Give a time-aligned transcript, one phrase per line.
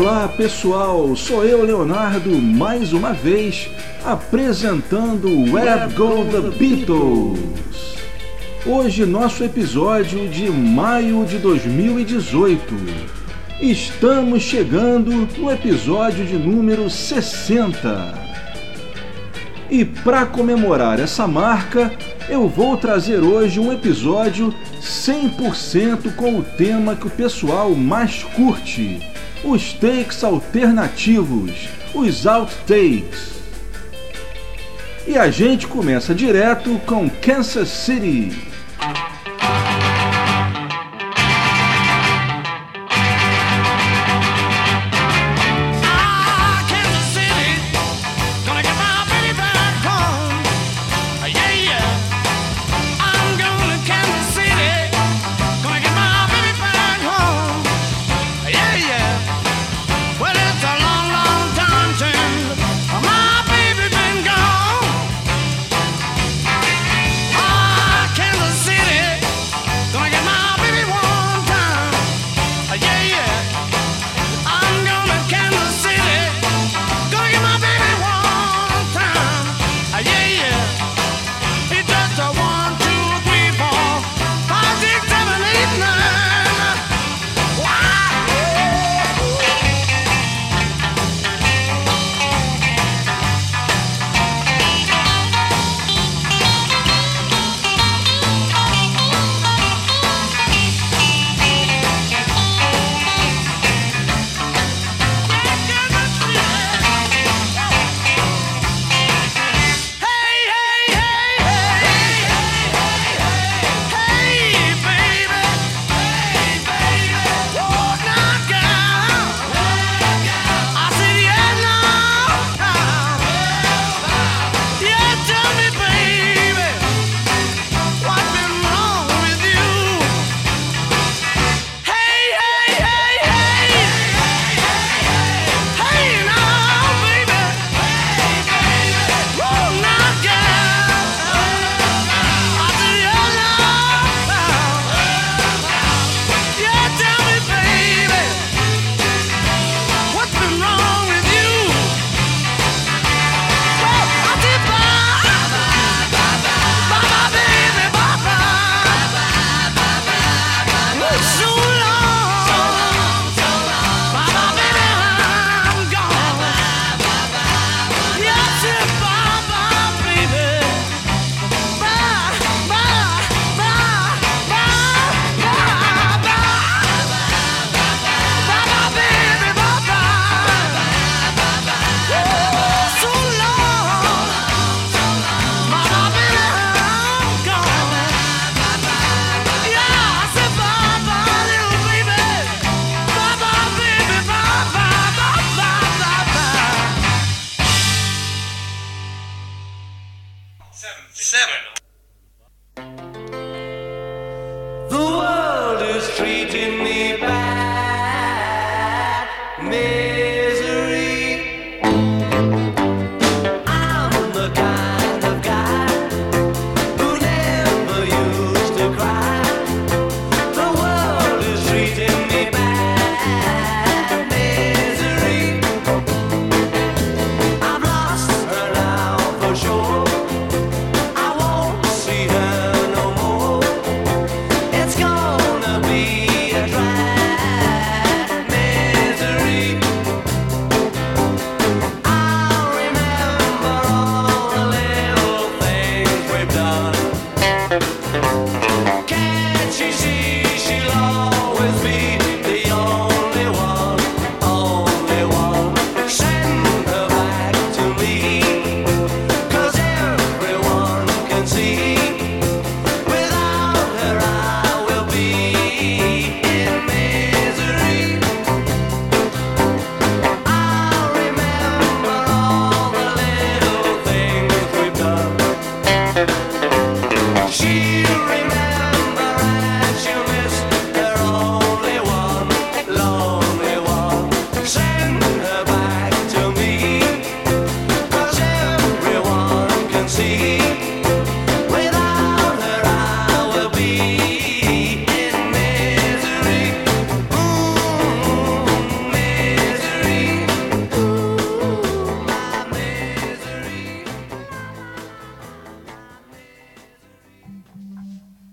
[0.00, 3.68] Olá pessoal, sou eu Leonardo mais uma vez
[4.02, 7.38] apresentando Where Go the Beatles.
[8.64, 12.74] Hoje nosso episódio de maio de 2018.
[13.60, 18.14] Estamos chegando no episódio de número 60.
[19.68, 21.92] E para comemorar essa marca,
[22.26, 28.98] eu vou trazer hoje um episódio 100% com o tema que o pessoal mais curte:
[29.42, 33.40] os takes alternativos, os outtakes.
[35.06, 38.49] E a gente começa direto com Kansas City.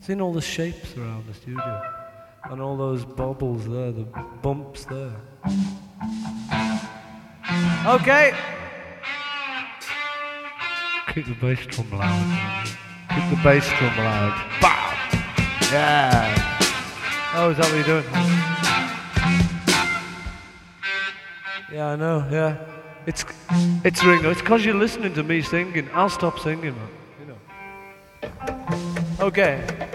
[0.07, 1.83] Seen all the shapes around the studio
[2.45, 4.05] and all those bubbles there, the
[4.41, 5.11] bumps there.
[7.85, 8.33] Okay.
[11.13, 12.67] Keep the bass drum loud.
[13.13, 14.33] Keep the bass drum loud.
[14.61, 14.95] Bam!
[15.73, 17.33] Yeah.
[17.35, 18.05] Oh, is that what you're doing?
[21.69, 22.25] Yeah, I know.
[22.31, 22.55] Yeah.
[23.05, 23.25] It's
[23.83, 24.31] it's Ringo.
[24.31, 25.89] It's because you're listening to me singing.
[25.93, 26.77] I'll stop singing.
[27.19, 27.37] You know.
[29.19, 29.86] Okay.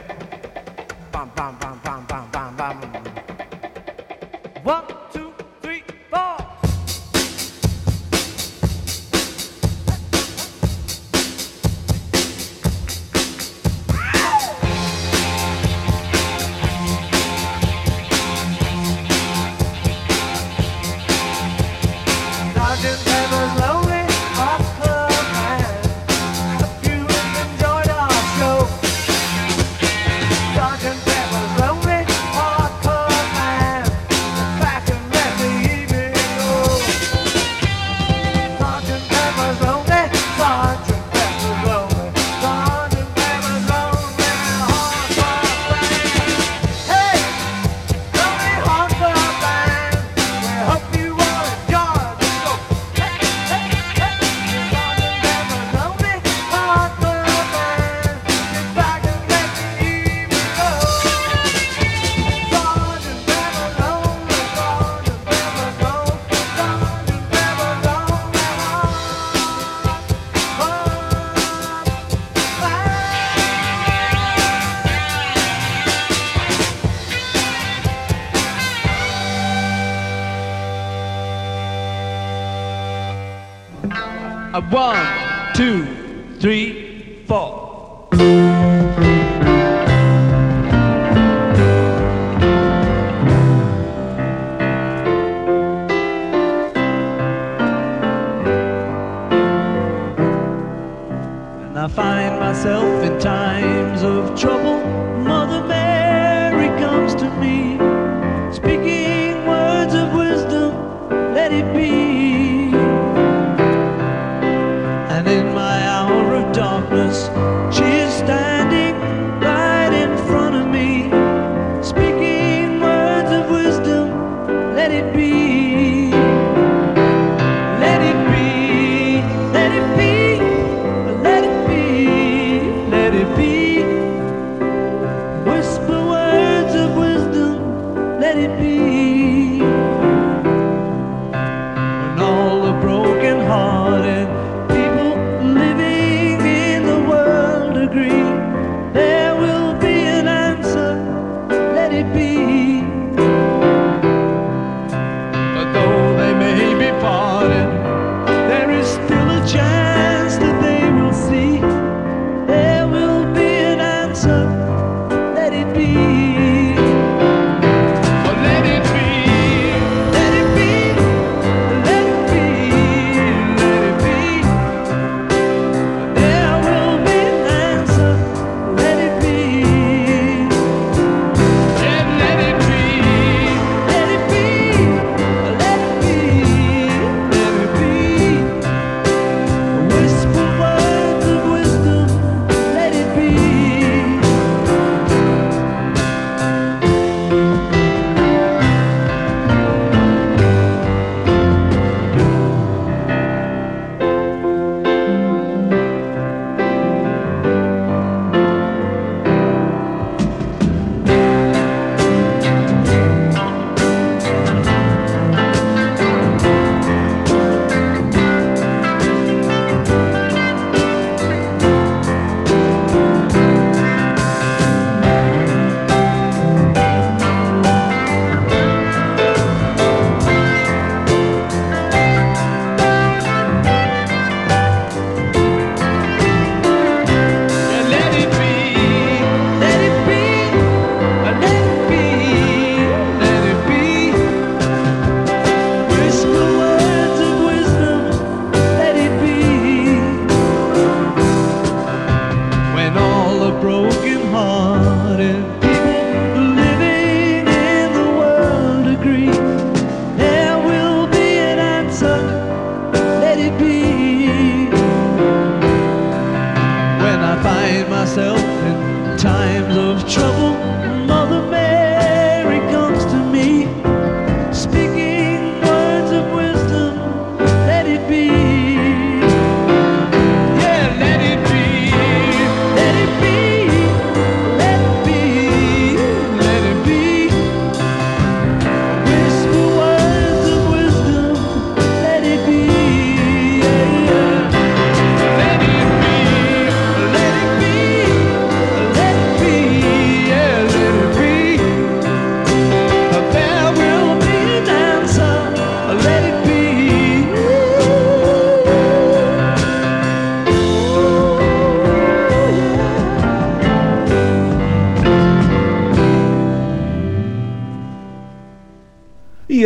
[84.72, 85.01] one.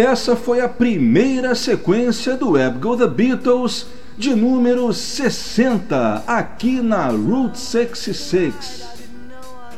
[0.06, 3.86] Essa foi a primeira sequência do Web Go The Beatles
[4.16, 8.86] de número 60 aqui na Route 66.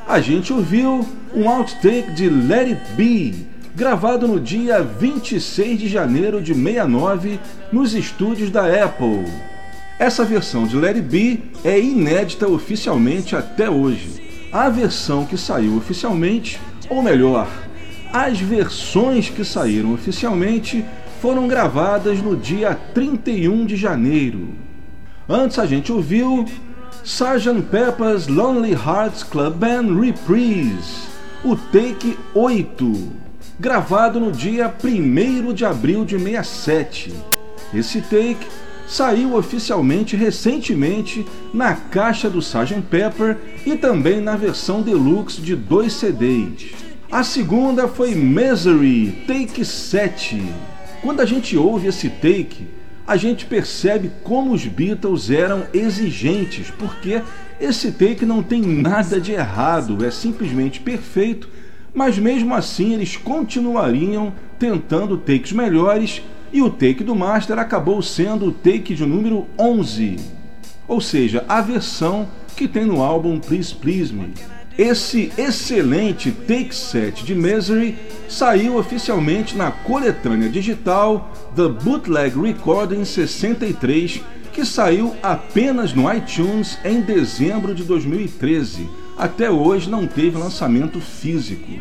[0.07, 6.43] A gente ouviu um outtake de Let It Be, gravado no dia 26 de janeiro
[6.43, 7.41] de 69
[7.73, 9.25] nos estúdios da Apple.
[9.99, 14.51] Essa versão de Let It Be é inédita oficialmente até hoje.
[14.53, 17.49] A versão que saiu oficialmente, ou melhor,
[18.13, 20.85] as versões que saíram oficialmente
[21.21, 24.49] foram gravadas no dia 31 de janeiro.
[25.29, 26.47] Antes a gente ouviu
[27.05, 27.63] Sgt.
[27.71, 31.09] Pepper's Lonely Hearts Club Band Reprise,
[31.45, 33.13] o take 8,
[33.59, 37.13] gravado no dia 1 de abril de 67.
[37.75, 38.47] Esse take
[38.87, 42.81] saiu oficialmente recentemente na caixa do Sgt.
[42.83, 43.37] Pepper
[43.67, 46.88] e também na versão deluxe de dois CDs.
[47.11, 50.43] A segunda foi Misery, take 7.
[51.01, 52.69] Quando a gente ouve esse take,
[53.07, 57.23] a gente percebe como os Beatles eram exigentes, porque
[57.59, 61.49] esse take não tem nada de errado, é simplesmente perfeito,
[61.95, 66.21] mas mesmo assim eles continuariam tentando takes melhores
[66.53, 70.17] e o take do Master acabou sendo o take de número 11,
[70.87, 74.58] ou seja, a versão que tem no álbum Please Please Me.
[74.79, 84.21] Esse excelente Take 7 de Misery saiu oficialmente na coletânea digital The Bootleg Recording 63,
[84.53, 88.89] que saiu apenas no iTunes em dezembro de 2013.
[89.19, 91.73] Até hoje não teve lançamento físico.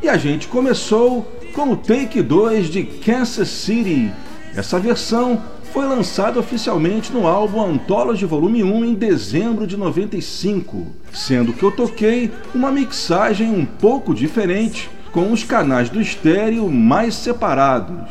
[0.00, 4.12] E a gente começou com o Take 2 de Kansas City.
[4.54, 5.42] Essa versão
[5.74, 11.72] foi lançado oficialmente no álbum Anthology Volume 1 em dezembro de 95, sendo que eu
[11.72, 18.08] toquei uma mixagem um pouco diferente, com os canais do estéreo mais separados.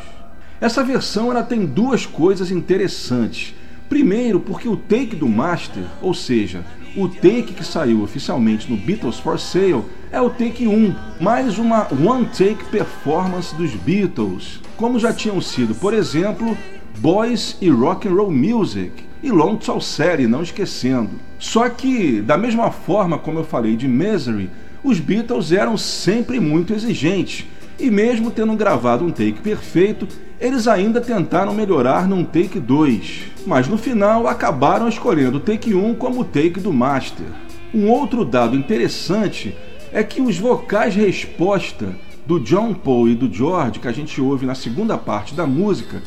[0.60, 3.55] Essa versão ela tem duas coisas interessantes.
[3.88, 6.65] Primeiro, porque o take do master, ou seja,
[6.98, 11.88] o take que saiu oficialmente no Beatles for Sale, é o take 1, mais uma
[11.93, 16.58] one take performance dos Beatles, como já tinham sido, por exemplo,
[16.97, 21.12] Boys e Rock and Roll Music e Long Tall Série, não esquecendo.
[21.39, 24.50] Só que, da mesma forma como eu falei de Misery,
[24.83, 27.45] os Beatles eram sempre muito exigentes
[27.79, 30.07] e mesmo tendo gravado um take perfeito,
[30.39, 35.95] eles ainda tentaram melhorar num take 2, mas no final acabaram escolhendo o take 1
[35.95, 37.25] como o take do master.
[37.73, 39.55] Um outro dado interessante
[39.91, 41.95] é que os vocais resposta
[42.25, 46.01] do John Paul e do George, que a gente ouve na segunda parte da música,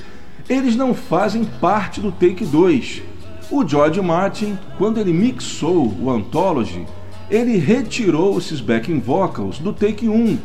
[0.48, 3.02] eles não fazem parte do Take 2.
[3.50, 6.84] O George Martin, quando ele mixou o Anthology,
[7.30, 10.38] ele retirou esses backing vocals do Take 1,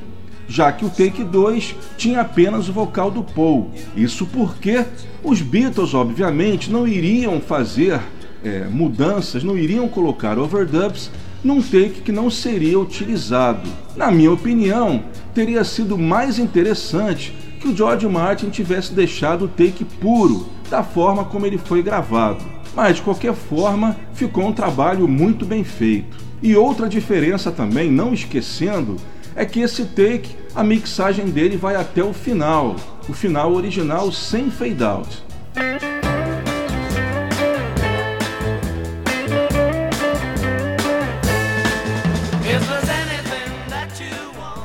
[0.47, 3.71] já que o Take 2 tinha apenas o vocal do Paul.
[3.95, 4.85] Isso porque
[5.23, 7.99] os Beatles, obviamente, não iriam fazer
[8.43, 11.11] é, mudanças, não iriam colocar overdubs
[11.43, 13.67] num take que não seria utilizado.
[13.95, 15.03] Na minha opinião,
[15.33, 21.23] teria sido mais interessante que o George Martin tivesse deixado o take puro, da forma
[21.23, 22.43] como ele foi gravado.
[22.75, 26.17] Mas de qualquer forma, ficou um trabalho muito bem feito.
[26.41, 28.95] E outra diferença também, não esquecendo,
[29.35, 32.75] é que esse take, a mixagem dele vai até o final,
[33.07, 35.23] o final original sem fade out.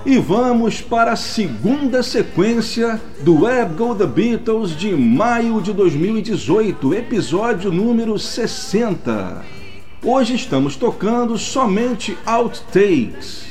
[0.08, 6.94] E vamos para a segunda sequência do Web Go The Beatles de maio de 2018,
[6.94, 9.44] episódio número 60.
[10.04, 13.46] Hoje estamos tocando somente outtakes.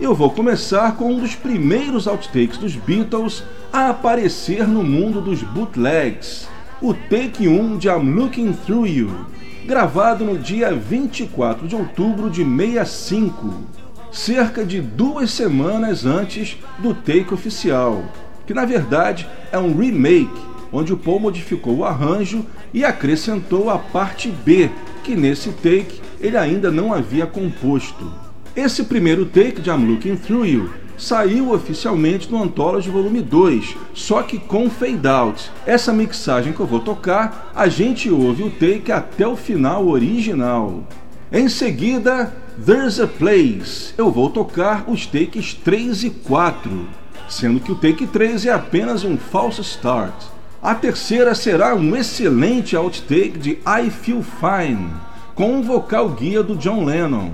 [0.00, 5.42] Eu vou começar com um dos primeiros outtakes dos Beatles a aparecer no mundo dos
[5.42, 6.48] bootlegs,
[6.80, 9.26] o Take 1 de I'm Looking Through You,
[9.66, 13.81] gravado no dia 24 de outubro de 65
[14.12, 18.04] cerca de duas semanas antes do take oficial,
[18.46, 20.40] que na verdade é um remake,
[20.70, 24.70] onde o Paul modificou o arranjo e acrescentou a parte B,
[25.02, 28.12] que nesse take ele ainda não havia composto.
[28.54, 34.22] Esse primeiro take de I'm Looking Through You saiu oficialmente no Anthology Volume 2, só
[34.22, 35.50] que com fade out.
[35.66, 40.84] Essa mixagem que eu vou tocar, a gente ouve o take até o final original.
[41.34, 42.30] Em seguida,
[42.62, 43.94] There's a Place.
[43.96, 46.86] Eu vou tocar os takes 3 e 4,
[47.26, 50.12] sendo que o take 3 é apenas um false start.
[50.62, 54.90] A terceira será um excelente outtake de I Feel Fine,
[55.34, 57.30] com um vocal guia do John Lennon.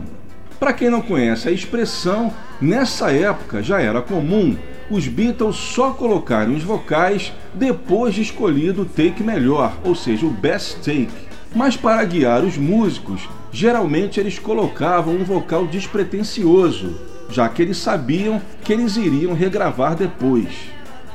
[0.61, 4.57] Para quem não conhece a expressão, nessa época já era comum
[4.89, 10.31] os Beatles só colocarem os vocais depois de escolhido o take melhor, ou seja, o
[10.31, 11.11] best take.
[11.53, 16.97] Mas para guiar os músicos, geralmente eles colocavam um vocal despretensioso,
[17.31, 20.49] já que eles sabiam que eles iriam regravar depois.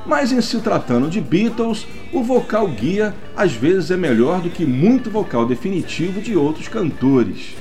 [0.05, 4.65] Mas em se tratando de Beatles, o vocal guia às vezes é melhor do que
[4.65, 7.55] muito vocal definitivo de outros cantores.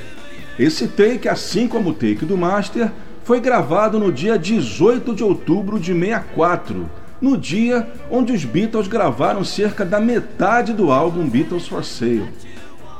[0.58, 2.90] Esse take, assim como o take do Master,
[3.24, 9.44] foi gravado no dia 18 de outubro de 64, no dia onde os Beatles gravaram
[9.44, 12.28] cerca da metade do álbum Beatles for Sale.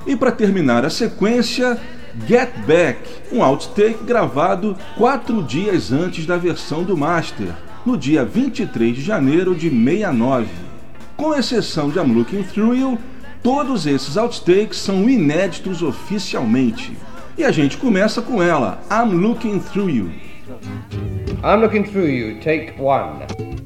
[0.07, 1.79] E para terminar a sequência,
[2.27, 2.99] Get Back,
[3.33, 7.49] um outtake gravado quatro dias antes da versão do Master,
[7.87, 10.49] no dia 23 de janeiro de 69.
[11.17, 12.99] Com exceção de I'm Looking Through You,
[13.43, 16.97] todos esses outtakes são inéditos oficialmente.
[17.39, 20.11] E a gente começa com ela, I'm Looking Through You.
[21.45, 23.62] I'm looking through you, take one.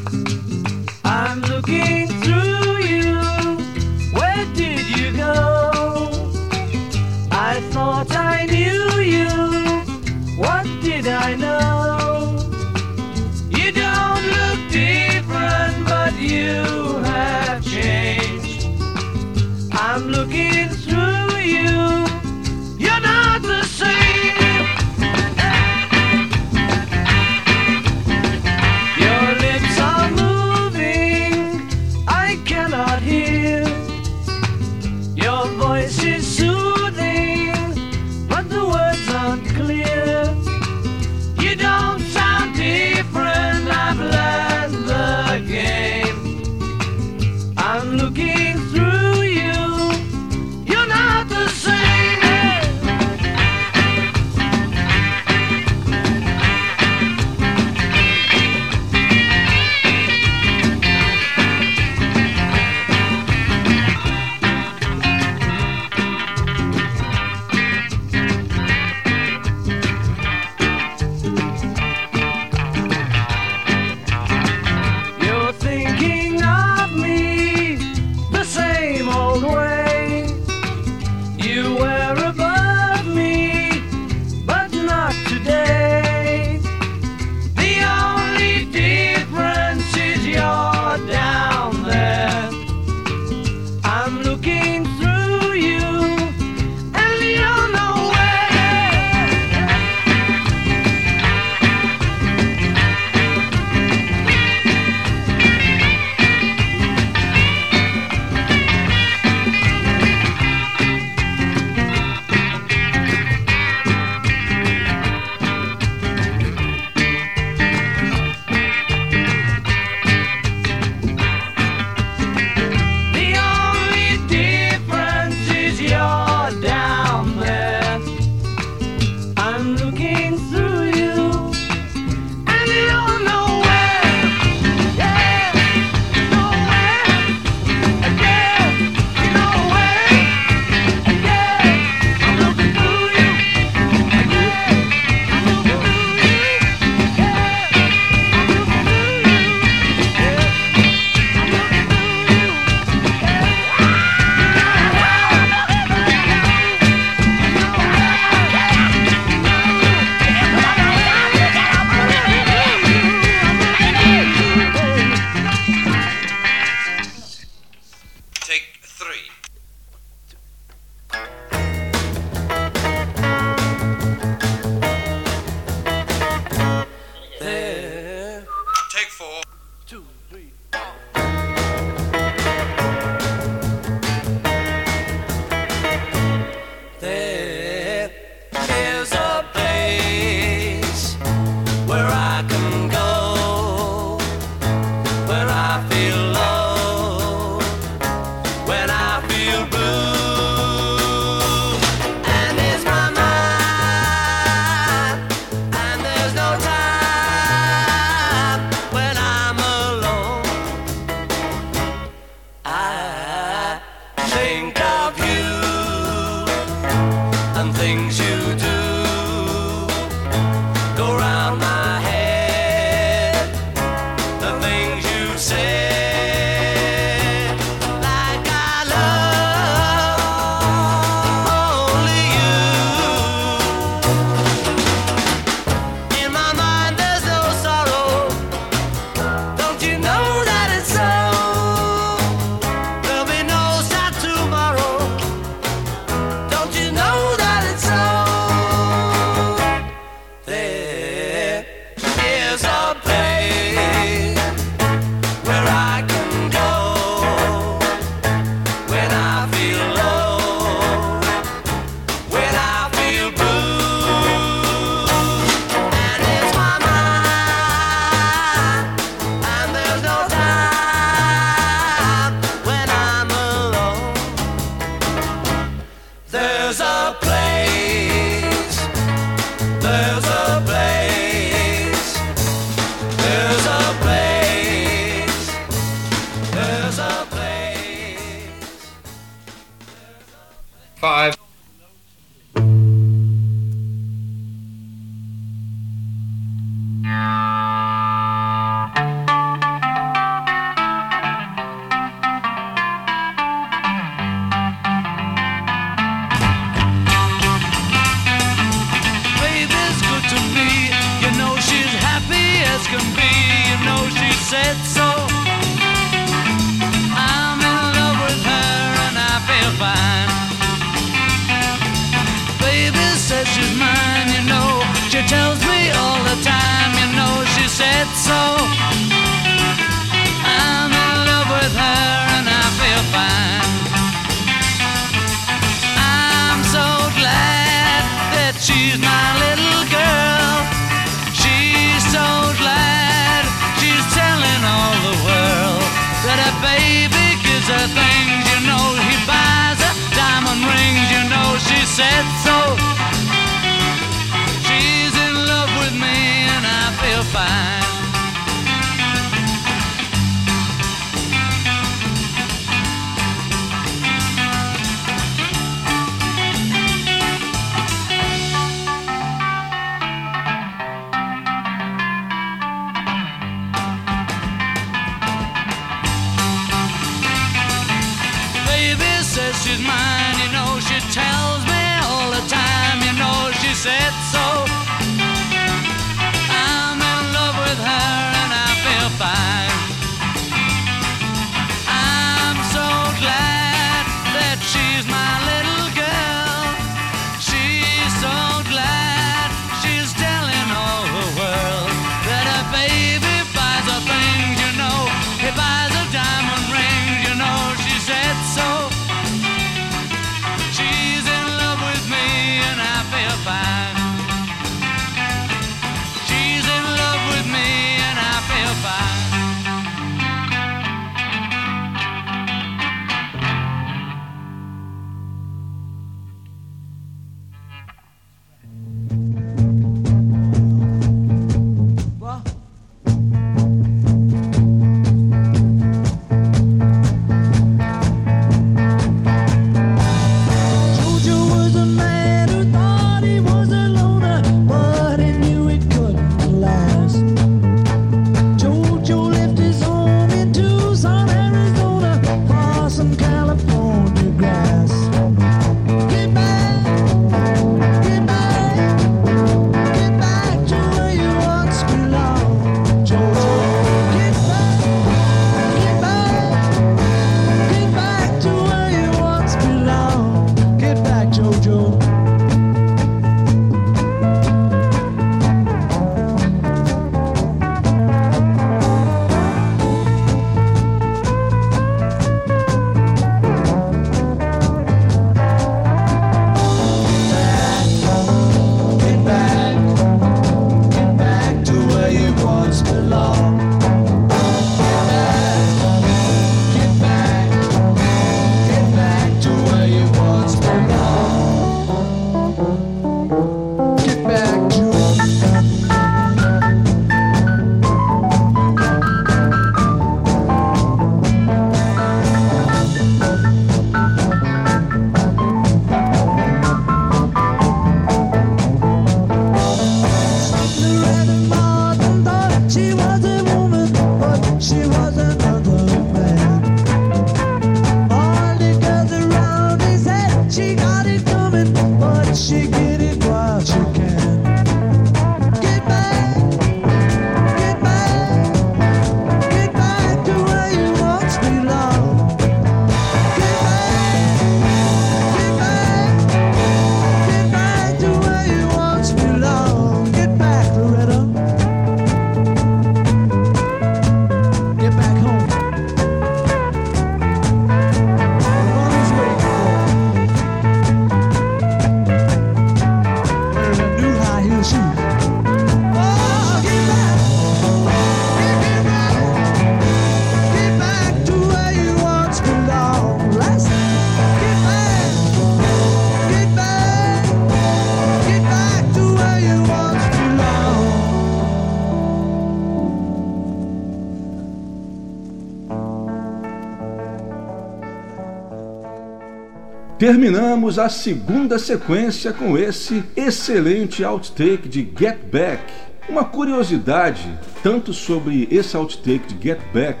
[590.02, 595.62] Terminamos a segunda sequência com esse excelente outtake de Get Back.
[596.08, 600.00] Uma curiosidade, tanto sobre esse outtake de Get Back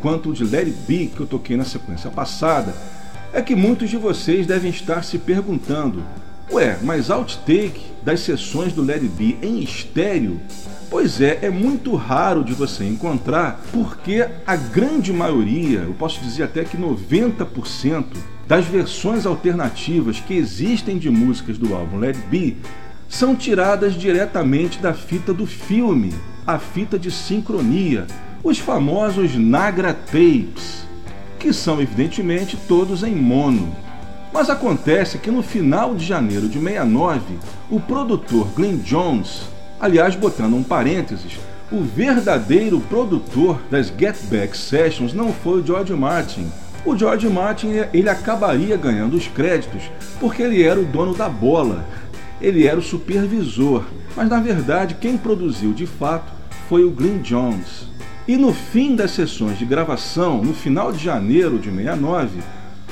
[0.00, 2.74] quanto o de Let It Be que eu toquei na sequência passada,
[3.30, 6.02] é que muitos de vocês devem estar se perguntando:
[6.50, 10.40] ué, mas outtake das sessões do Let It Be em estéreo?
[10.88, 16.44] Pois é, é muito raro de você encontrar, porque a grande maioria, eu posso dizer
[16.44, 18.06] até que 90%,
[18.52, 22.58] das versões alternativas que existem de músicas do álbum Let Be
[23.08, 26.12] são tiradas diretamente da fita do filme,
[26.46, 28.06] a fita de sincronia,
[28.44, 30.86] os famosos Nagra Tapes,
[31.38, 33.74] que são evidentemente todos em mono.
[34.34, 37.38] Mas acontece que no final de janeiro de 69,
[37.70, 39.44] o produtor Glenn Jones,
[39.80, 41.38] aliás, botando um parênteses,
[41.70, 46.52] o verdadeiro produtor das Get Back Sessions não foi o George Martin.
[46.84, 49.82] O George Martin ele acabaria ganhando os créditos
[50.18, 51.86] porque ele era o dono da bola,
[52.40, 53.84] ele era o supervisor,
[54.16, 56.32] mas na verdade quem produziu de fato
[56.68, 57.86] foi o Glenn Jones.
[58.26, 62.40] E no fim das sessões de gravação, no final de janeiro de 69,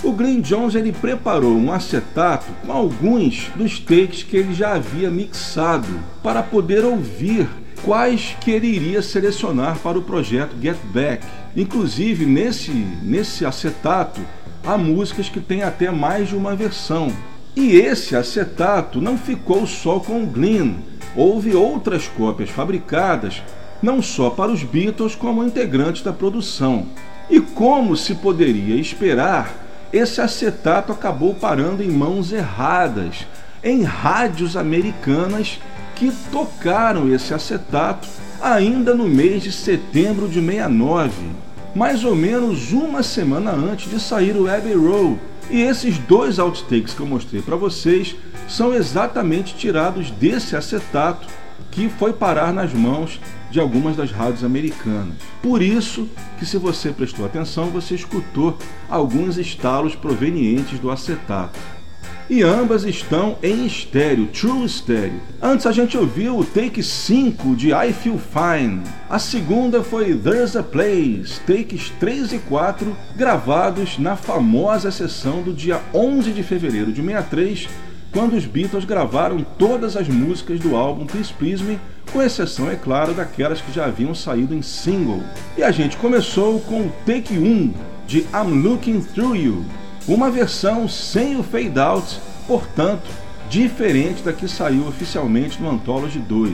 [0.05, 5.11] o Glenn Jones ele preparou um acetato com alguns dos takes que ele já havia
[5.11, 5.89] mixado
[6.23, 7.49] para poder ouvir
[7.85, 11.27] quais que ele iria selecionar para o projeto Get Back.
[11.57, 12.71] Inclusive nesse
[13.03, 14.21] nesse acetato
[14.65, 17.13] há músicas que têm até mais de uma versão.
[17.57, 20.75] E esse acetato não ficou só com Glenn.
[21.17, 23.43] Houve outras cópias fabricadas
[23.83, 26.87] não só para os Beatles como integrantes da produção.
[27.29, 29.53] E como se poderia esperar,
[29.93, 33.27] esse acetato acabou parando em mãos erradas,
[33.63, 35.59] em rádios americanas
[36.01, 38.09] que tocaram esse acetato
[38.41, 41.13] ainda no mês de setembro de 69,
[41.75, 45.21] mais ou menos uma semana antes de sair o Abbey Road.
[45.51, 48.17] E esses dois outtakes que eu mostrei para vocês
[48.49, 51.29] são exatamente tirados desse acetato
[51.71, 55.17] que foi parar nas mãos de algumas das rádios americanas.
[55.43, 56.09] Por isso
[56.39, 58.57] que se você prestou atenção, você escutou
[58.89, 61.59] alguns estalos provenientes do acetato.
[62.31, 65.21] E ambas estão em estéreo, true estéreo.
[65.43, 68.83] Antes a gente ouviu o take 5 de I Feel Fine.
[69.09, 75.53] A segunda foi There's a Place, takes 3 e 4, gravados na famosa sessão do
[75.53, 77.69] dia 11 de fevereiro de 63,
[78.13, 81.81] quando os Beatles gravaram todas as músicas do álbum Please Please Me
[82.13, 85.21] com exceção, é claro, daquelas que já haviam saído em single.
[85.59, 87.75] E a gente começou com o Take 1
[88.07, 89.65] de I'm Looking Through You,
[90.13, 93.09] uma versão sem o fade out, portanto,
[93.49, 96.53] diferente da que saiu oficialmente no Anthology 2.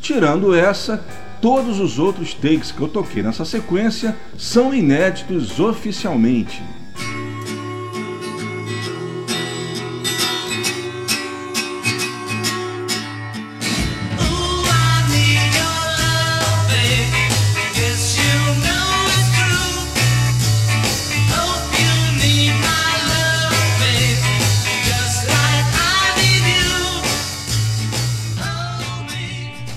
[0.00, 1.04] Tirando essa,
[1.40, 6.62] todos os outros takes que eu toquei nessa sequência são inéditos oficialmente.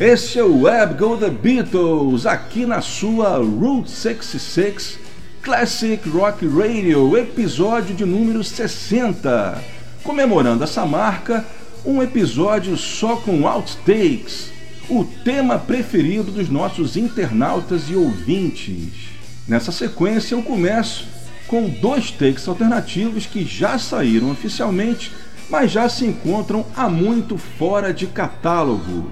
[0.01, 4.97] Esse é o Web Go The Beatles, aqui na sua Route 66
[5.43, 9.63] Classic Rock Radio, episódio de número 60.
[10.01, 11.45] Comemorando essa marca,
[11.85, 14.51] um episódio só com outtakes,
[14.89, 19.11] o tema preferido dos nossos internautas e ouvintes.
[19.47, 21.05] Nessa sequência, eu começo
[21.45, 25.11] com dois takes alternativos que já saíram oficialmente,
[25.47, 29.11] mas já se encontram há muito fora de catálogo.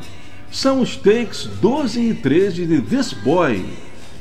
[0.52, 3.66] São os takes 12 e 13 de This Boy,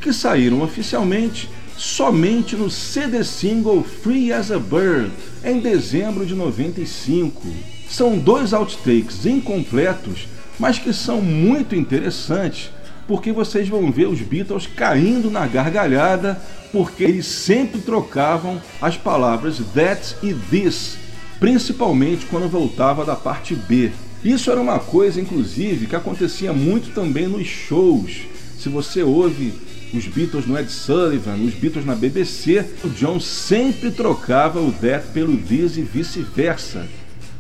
[0.01, 5.11] que saíram oficialmente somente no CD single Free as a Bird
[5.43, 7.43] em dezembro de 95.
[7.89, 12.71] São dois outtakes incompletos, mas que são muito interessantes,
[13.07, 16.39] porque vocês vão ver os Beatles caindo na gargalhada,
[16.71, 20.99] porque eles sempre trocavam as palavras that e this,
[21.41, 23.91] principalmente quando voltava da parte B.
[24.25, 28.23] Isso era uma coisa, inclusive, que acontecia muito também nos shows.
[28.59, 29.55] Se você ouve
[29.95, 35.09] os Beatles no Ed Sullivan, os Beatles na BBC, o John sempre trocava o that
[35.15, 36.87] pelo this e vice-versa,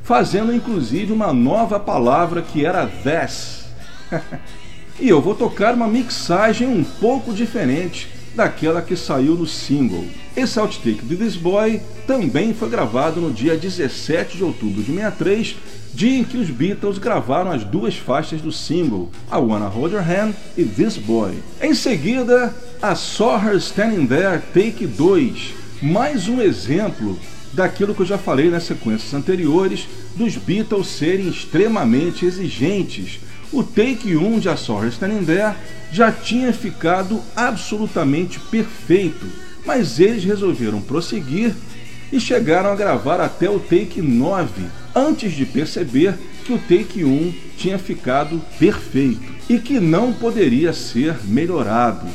[0.05, 3.65] fazendo inclusive uma nova palavra que era this.
[5.01, 10.07] e eu vou tocar uma mixagem um pouco diferente daquela que saiu no single.
[10.37, 15.57] Esse outtake de This Boy também foi gravado no dia 17 de outubro de 63,
[15.99, 20.09] dia em que os Beatles gravaram as duas faixas do single, I Wanna Hold Your
[20.09, 21.33] Hand e This Boy.
[21.61, 27.19] Em seguida, a Saw Her Standing There Take 2, mais um exemplo
[27.53, 33.19] daquilo que eu já falei nas sequências anteriores, dos Beatles serem extremamente exigentes.
[33.53, 35.57] O take 1 de A Sorry Standing There
[35.91, 39.27] já tinha ficado absolutamente perfeito,
[39.67, 41.53] mas eles resolveram prosseguir
[42.13, 44.65] e chegaram a gravar até o take 9,
[44.99, 51.17] antes de perceber que o take 1 tinha ficado perfeito e que não poderia ser
[51.25, 52.07] melhorado.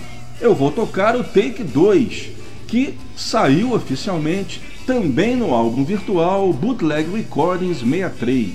[0.42, 2.32] Eu vou tocar o take 2,
[2.68, 8.52] que saiu oficialmente também no álbum virtual Bootleg Recordings 63.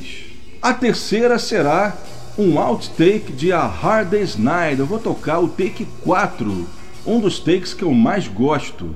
[0.61, 1.97] A terceira será
[2.37, 4.79] um outtake de A Hard Day's Night.
[4.79, 6.69] Eu vou tocar o take 4,
[7.07, 8.95] um dos takes que eu mais gosto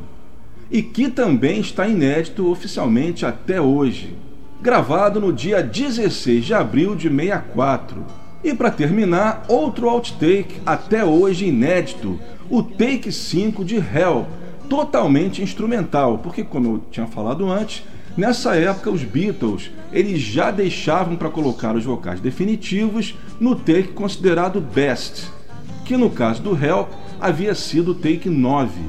[0.71, 4.17] e que também está inédito oficialmente até hoje,
[4.63, 8.07] gravado no dia 16 de abril de 64.
[8.45, 14.25] E para terminar, outro outtake até hoje inédito, o take 5 de Hell,
[14.69, 17.83] totalmente instrumental, porque como eu tinha falado antes,
[18.17, 24.61] nessa época os Beatles, eles já deixavam para colocar os vocais definitivos no take considerado
[24.61, 25.29] best,
[25.85, 26.89] que no caso do Hell
[27.21, 28.81] havia sido o take 9.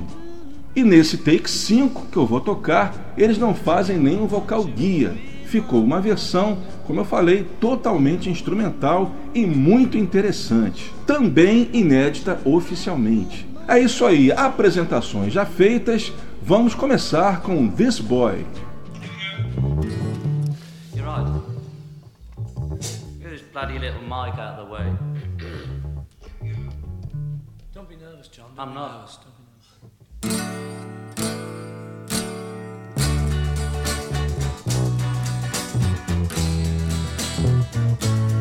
[0.75, 5.32] E nesse take 5 que eu vou tocar, eles não fazem nenhum vocal guia.
[5.53, 10.91] Ficou uma versão, como eu falei, totalmente instrumental e muito interessante.
[11.05, 13.47] Também inédita oficialmente.
[13.67, 16.11] É isso aí, apresentações já feitas.
[16.41, 18.47] Vamos começar com This Boy.
[20.95, 21.31] You're right.
[23.21, 24.87] Get this bloody little mic out of the way.
[27.75, 28.47] Don't be nervous, John.
[28.47, 28.91] I'm Don't be not.
[28.91, 29.19] nervous.
[29.21, 29.35] Don't
[30.23, 31.02] be nervous.
[37.73, 38.32] That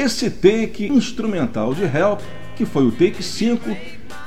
[0.00, 2.22] Esse take instrumental de Help,
[2.56, 3.76] que foi o take 5,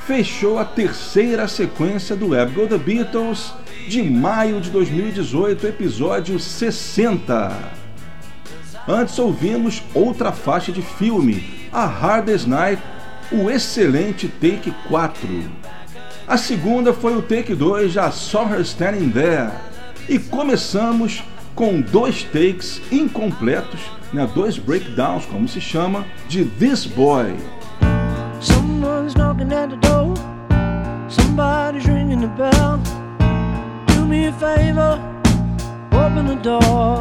[0.05, 3.55] fechou a terceira sequência do Web Go The Beatles
[3.87, 7.59] de maio de 2018, episódio 60.
[8.87, 12.79] Antes ouvimos outra faixa de filme, A Hardest Night,
[13.31, 15.27] o excelente Take 4.
[16.27, 19.49] A segunda foi o Take 2, já Saw Her Standing There.
[20.07, 21.23] E começamos
[21.55, 23.81] com dois takes incompletos,
[24.13, 27.35] né, dois breakdowns, como se chama, de This Boy.
[28.39, 30.13] Someone's knocking at the door.
[31.09, 32.79] Somebody's ringing the bell.
[33.87, 34.99] Do me a favor,
[35.91, 36.99] open the door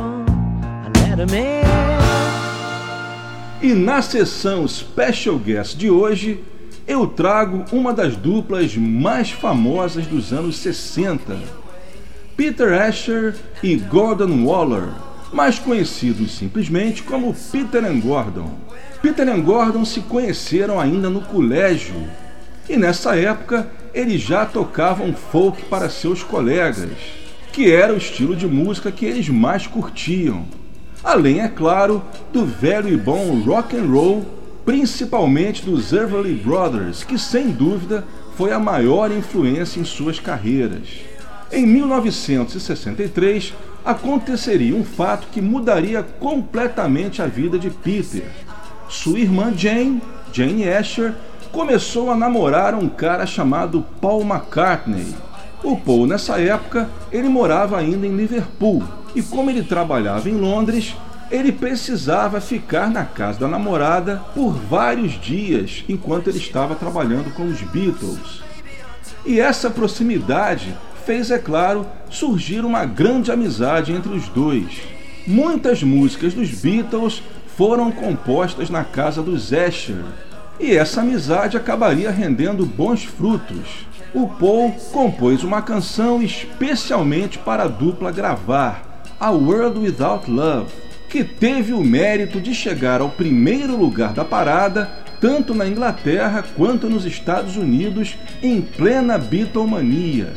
[0.85, 1.63] and let him in.
[3.63, 6.43] E na sessão Special Guest de hoje,
[6.87, 11.39] eu trago uma das duplas mais famosas dos anos 60.
[12.37, 14.89] Peter Asher e Gordon Waller,
[15.33, 18.51] mais conhecidos simplesmente como Peter and Gordon.
[19.01, 21.95] Peter and Gordon se conheceram ainda no colégio
[22.69, 26.91] e nessa época eles já tocavam folk para seus colegas,
[27.53, 30.45] que era o estilo de música que eles mais curtiam.
[31.03, 32.03] Além, é claro,
[32.33, 34.25] do velho e bom rock and roll,
[34.65, 38.05] principalmente dos Everly Brothers, que sem dúvida
[38.37, 40.89] foi a maior influência em suas carreiras.
[41.51, 43.53] Em 1963,
[43.85, 48.25] aconteceria um fato que mudaria completamente a vida de Peter.
[48.89, 50.03] Sua irmã Jane,
[50.33, 51.15] Jane Asher,
[51.51, 55.15] começou a namorar um cara chamado Paul McCartney.
[55.63, 58.83] O Paul, nessa época, ele morava ainda em Liverpool
[59.15, 60.95] e, como ele trabalhava em Londres,
[61.31, 67.45] ele precisava ficar na casa da namorada por vários dias enquanto ele estava trabalhando com
[67.45, 68.43] os Beatles.
[69.25, 74.81] E essa proximidade fez, é claro, surgir uma grande amizade entre os dois.
[75.27, 77.23] Muitas músicas dos Beatles
[77.57, 80.05] foram compostas na casa dos Asher,
[80.59, 83.87] e essa amizade acabaria rendendo bons frutos.
[84.15, 90.71] O Paul compôs uma canção especialmente para a dupla gravar, A World Without Love,
[91.09, 94.91] que teve o mérito de chegar ao primeiro lugar da parada
[95.21, 100.33] tanto na Inglaterra quanto nos Estados Unidos em plena Beatlemania.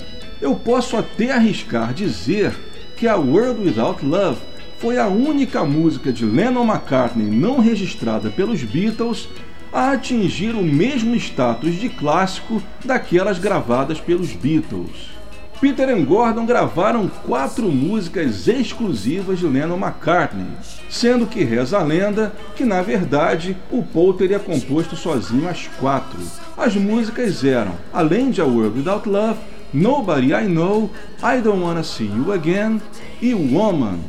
[0.46, 2.56] Eu posso até arriscar dizer
[2.96, 4.38] que a World Without Love
[4.78, 9.28] foi a única música de Lennon McCartney não registrada pelos Beatles
[9.74, 15.16] a atingir o mesmo status de clássico daquelas gravadas pelos Beatles.
[15.60, 20.46] Peter e Gordon gravaram quatro músicas exclusivas de Lennon McCartney,
[20.88, 26.20] sendo que reza a lenda que, na verdade, o Paul teria composto sozinho as quatro.
[26.56, 29.40] As músicas eram, além de A World Without Love,
[29.76, 30.90] Nobody I Know,
[31.22, 32.82] I Don't Wanna See You Again
[33.22, 34.00] e Woman.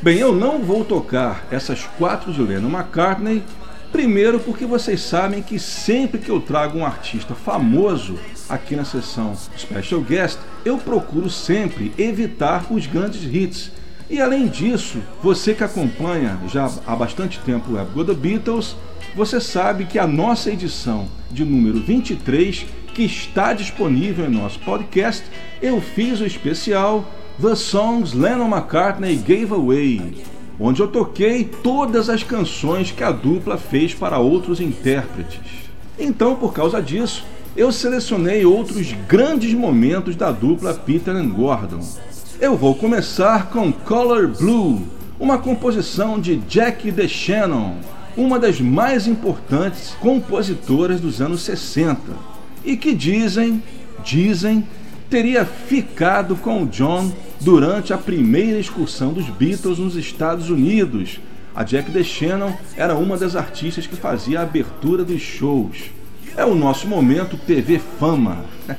[0.00, 3.42] Bem, eu não vou tocar essas quatro de Lennon McCartney,
[3.92, 8.18] primeiro porque vocês sabem que sempre que eu trago um artista famoso
[8.48, 13.72] aqui na sessão Special Guest, eu procuro sempre evitar os grandes hits.
[14.08, 18.74] E além disso, você que acompanha já há bastante tempo o Web Go The Beatles,
[19.14, 25.24] você sabe que a nossa edição de número 23, que está disponível em nosso podcast,
[25.60, 27.04] eu fiz o especial
[27.40, 30.22] The Songs Lennon McCartney Gave Away,
[30.58, 35.40] onde eu toquei todas as canções que a dupla fez para outros intérpretes.
[35.98, 37.24] Então, por causa disso,
[37.56, 41.80] eu selecionei outros grandes momentos da dupla Peter and Gordon.
[42.40, 44.82] Eu vou começar com Color Blue,
[45.18, 47.76] uma composição de Jackie DeShannon,
[48.20, 51.98] uma das mais importantes compositoras dos anos 60,
[52.62, 53.62] e que dizem,
[54.04, 54.62] dizem,
[55.08, 57.10] teria ficado com John
[57.40, 61.18] durante a primeira excursão dos Beatles nos Estados Unidos.
[61.54, 65.90] A Jack DeShannon era uma das artistas que fazia a abertura dos shows.
[66.36, 68.44] É o nosso momento TV Fama.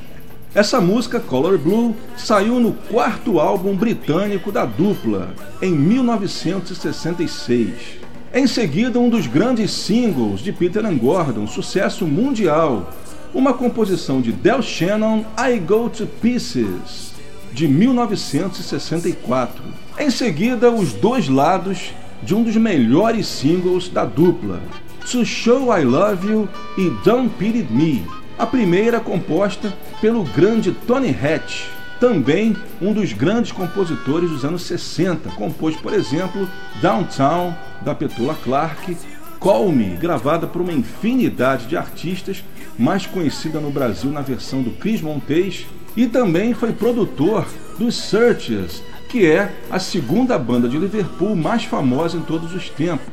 [0.54, 8.01] Essa música, Color Blue, saiu no quarto álbum britânico da dupla, em 1966.
[8.34, 12.90] Em seguida, um dos grandes singles de Peter and Gordon, sucesso mundial,
[13.34, 17.12] uma composição de Del Shannon, I Go to Pieces,
[17.52, 19.62] de 1964.
[19.98, 21.90] Em seguida, os dois lados
[22.22, 24.62] de um dos melhores singles da dupla,
[25.10, 28.02] To Show I Love You e Don't Pity Me.
[28.38, 31.64] A primeira composta pelo grande Tony Hatch,
[32.02, 36.48] também um dos grandes compositores dos anos 60, compôs, por exemplo,
[36.80, 38.96] Downtown, da Petula Clark,
[39.38, 42.42] Call Me, gravada por uma infinidade de artistas,
[42.76, 45.64] mais conhecida no Brasil na versão do Chris Montes,
[45.96, 47.46] e também foi produtor
[47.78, 53.06] dos Searchers, que é a segunda banda de Liverpool mais famosa em todos os tempos.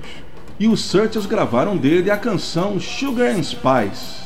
[0.59, 4.19] e os Searchers gravaram dele a canção Sugar and Spice.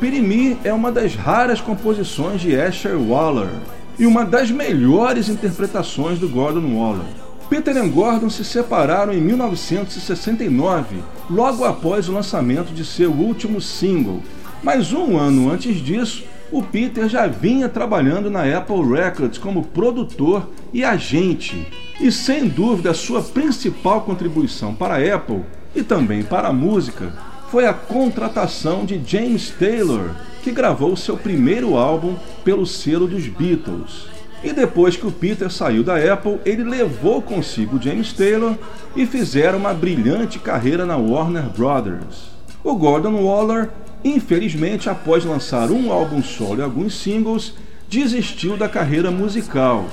[0.00, 3.50] Pity Me é uma das raras composições de Asher Waller
[3.98, 7.06] e uma das melhores interpretações do Gordon Waller.
[7.48, 10.96] Peter e Gordon se separaram em 1969,
[11.30, 14.22] logo após o lançamento de seu último single.
[14.62, 20.48] Mas um ano antes disso, o Peter já vinha trabalhando na Apple Records como produtor
[20.72, 21.66] e agente.
[22.00, 25.42] E sem dúvida, sua principal contribuição para a Apple
[25.74, 27.12] e também para a música
[27.54, 30.10] foi a contratação de James Taylor,
[30.42, 34.08] que gravou seu primeiro álbum pelo selo dos Beatles.
[34.42, 38.56] E depois que o Peter saiu da Apple, ele levou consigo James Taylor
[38.96, 42.24] e fizeram uma brilhante carreira na Warner Brothers.
[42.64, 43.70] O Gordon Waller,
[44.02, 47.54] infelizmente, após lançar um álbum solo e alguns singles,
[47.88, 49.86] desistiu da carreira musical.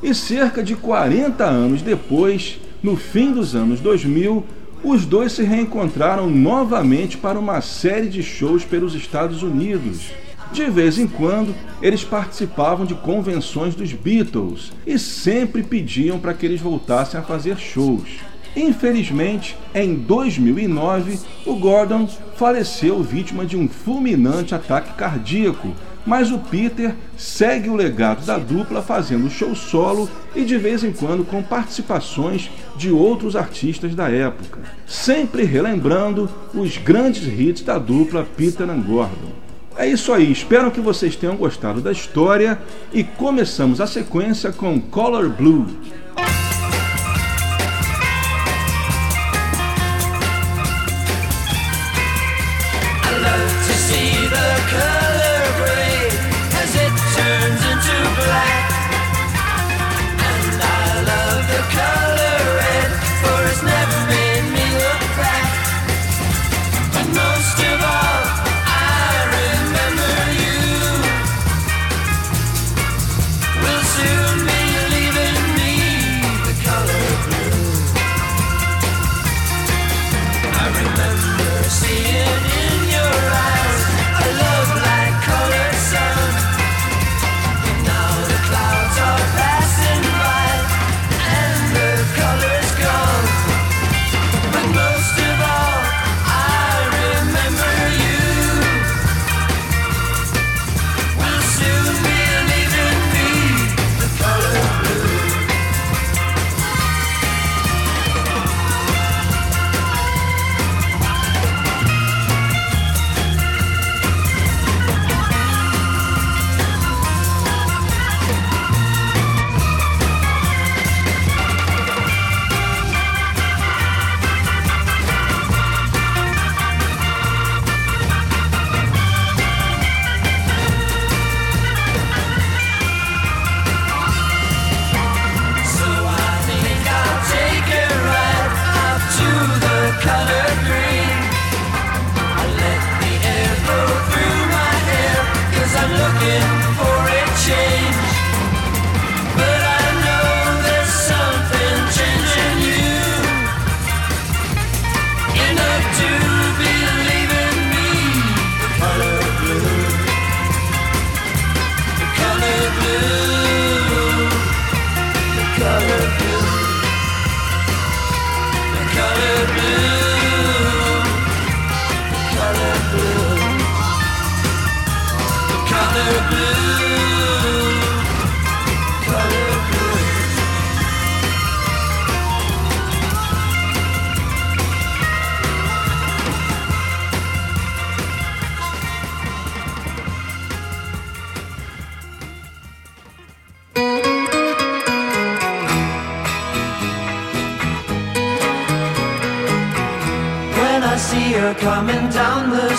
[0.00, 4.46] E cerca de 40 anos depois, no fim dos anos 2000,
[4.84, 10.10] os dois se reencontraram novamente para uma série de shows pelos Estados Unidos.
[10.52, 16.44] De vez em quando, eles participavam de convenções dos Beatles e sempre pediam para que
[16.44, 18.20] eles voltassem a fazer shows.
[18.54, 22.06] Infelizmente, em 2009, o Gordon
[22.36, 25.72] faleceu vítima de um fulminante ataque cardíaco,
[26.04, 30.92] mas o Peter segue o legado da dupla fazendo show solo e de vez em
[30.92, 38.26] quando com participações de outros artistas da época, sempre relembrando os grandes hits da dupla
[38.36, 39.32] Peter and Gordon.
[39.76, 42.58] É isso aí, espero que vocês tenham gostado da história
[42.92, 45.66] e começamos a sequência com Color Blue.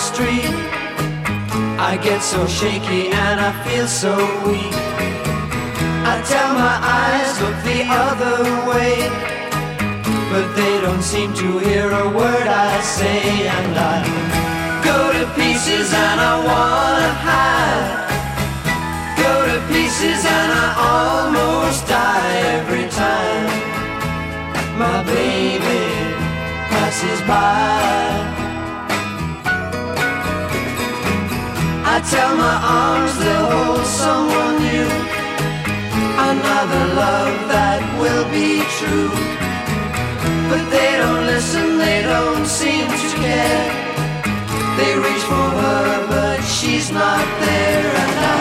[0.04, 0.52] Street,
[1.80, 4.12] I get so shaky and I feel so
[4.44, 4.76] weak.
[6.12, 8.38] I tell my eyes, look the other
[8.70, 8.96] way,
[10.30, 13.96] but they don't seem to hear a word I say, and I
[14.84, 17.90] go to pieces and I wanna hide.
[19.24, 23.46] Go to pieces and I almost die every time
[24.78, 25.82] my baby
[26.68, 28.23] passes by.
[32.14, 34.88] Tell my arms they'll hold someone new,
[36.30, 39.10] another love that will be true.
[40.50, 43.66] But they don't listen, they don't seem to care.
[44.78, 47.90] They reach for her, but she's not there.
[48.02, 48.40] And I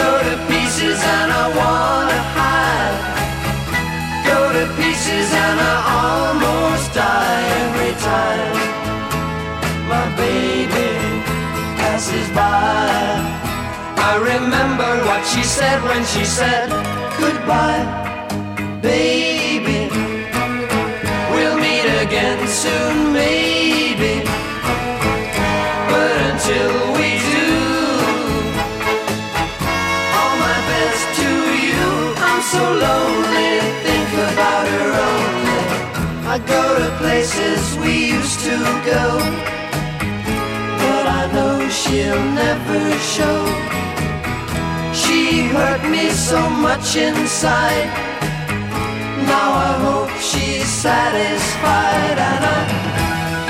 [0.00, 3.00] go to pieces and I wanna hide.
[4.30, 8.56] Go to pieces and I almost die every time.
[9.92, 10.61] My baby
[12.02, 13.14] passes by.
[14.10, 16.68] I remember what she said when she said
[17.20, 17.84] goodbye,
[18.82, 19.88] baby.
[21.30, 24.24] We'll meet again soon, maybe.
[25.92, 27.50] But until we do,
[30.18, 31.30] all my best to
[31.66, 31.84] you.
[32.28, 33.52] I'm so lonely,
[33.86, 35.62] think about her only.
[36.34, 38.56] I go to places we used to
[38.90, 39.04] go,
[41.72, 43.40] she'll never show.
[44.92, 47.88] She hurt me so much inside.
[49.32, 52.60] Now I hope she's satisfied and I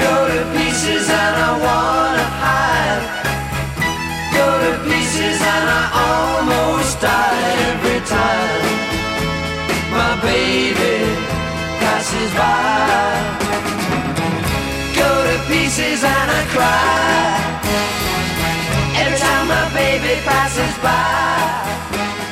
[0.05, 3.05] go to pieces and I wanna hide.
[4.39, 8.65] Go to pieces and I almost die every time.
[9.99, 10.97] My baby
[11.83, 13.19] passes by.
[15.01, 17.52] Go to pieces and I cry.
[20.25, 22.32] Passes by.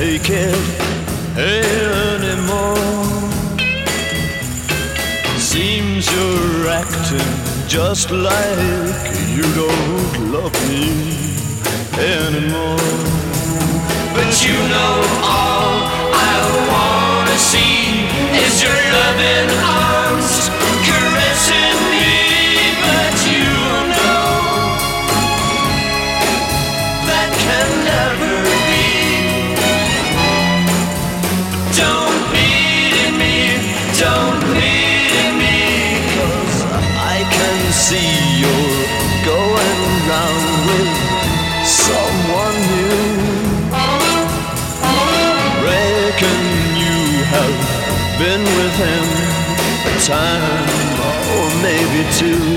[0.00, 0.56] Take it
[1.36, 2.74] anymore.
[5.36, 7.32] Seems you're acting
[7.68, 10.88] just like you don't love me
[12.16, 12.88] anymore.
[14.16, 14.96] But you know
[15.36, 15.76] all
[16.32, 16.36] I
[16.72, 18.08] wanna see
[18.44, 19.50] is your loving
[19.84, 20.34] arms
[20.88, 22.10] caressing me.
[22.86, 23.48] But you
[23.94, 24.24] know
[27.08, 28.39] that can never
[50.10, 52.49] time or maybe two.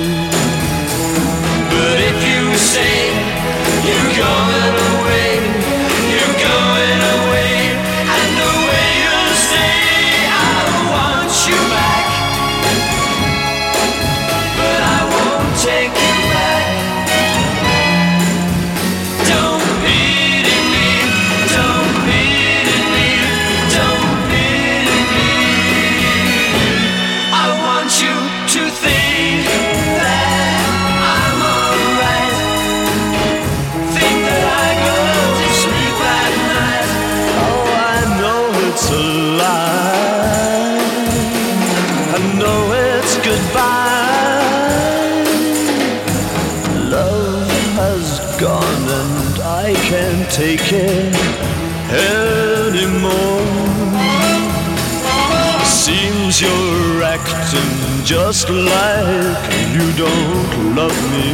[58.06, 61.32] Just like you don't love me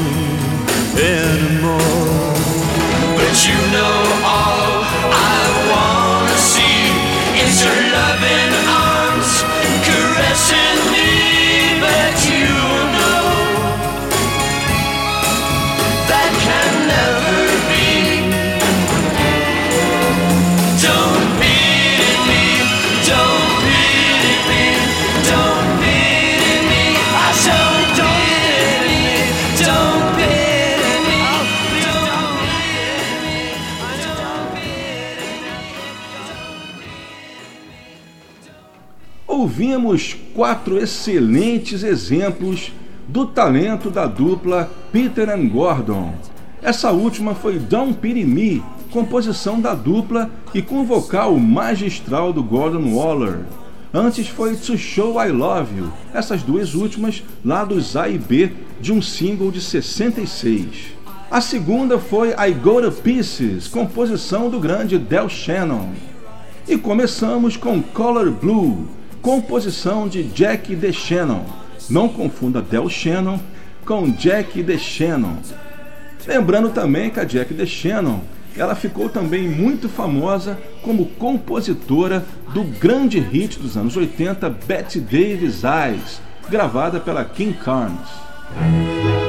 [1.02, 1.80] anymore.
[3.18, 4.19] But you know
[39.60, 39.70] me.
[39.70, 42.72] Ouvimos quatro excelentes exemplos
[43.08, 46.14] do talento da dupla Peter and Gordon.
[46.62, 52.94] Essa última foi Don't Pity Me, composição da dupla e com vocal magistral do Gordon
[52.96, 53.42] Waller.
[53.94, 58.94] Antes foi To Show I Love You, essas duas últimas lados A e B de
[58.94, 60.94] um single de 66.
[61.30, 65.90] A segunda foi I Go to Pieces, composição do grande Del Shannon.
[66.68, 71.44] E começamos com Color Blue, composição de Jack DeShannon.
[71.90, 73.40] Não confunda Del Shannon
[73.86, 75.38] com Jack DeShannon.
[76.28, 78.20] Lembrando também que a Jack DeShannon,
[78.56, 85.64] ela ficou também muito famosa como compositora do grande hit dos anos 80 Betty Davis
[85.64, 89.29] Eyes, gravada pela King Carnes.